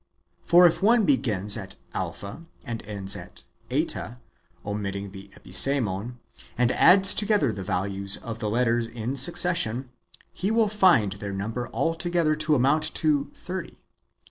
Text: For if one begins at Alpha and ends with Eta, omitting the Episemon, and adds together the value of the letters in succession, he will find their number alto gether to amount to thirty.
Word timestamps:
For 0.41 0.65
if 0.65 0.81
one 0.81 1.05
begins 1.05 1.55
at 1.55 1.75
Alpha 1.93 2.45
and 2.65 2.83
ends 2.87 3.15
with 3.15 3.43
Eta, 3.69 4.17
omitting 4.65 5.11
the 5.11 5.29
Episemon, 5.35 6.17
and 6.57 6.71
adds 6.71 7.13
together 7.13 7.51
the 7.53 7.61
value 7.63 8.07
of 8.23 8.39
the 8.39 8.49
letters 8.49 8.87
in 8.87 9.15
succession, 9.15 9.91
he 10.33 10.49
will 10.49 10.69
find 10.69 11.11
their 11.11 11.33
number 11.33 11.69
alto 11.71 12.09
gether 12.09 12.35
to 12.35 12.55
amount 12.55 12.95
to 12.95 13.29
thirty. 13.35 13.77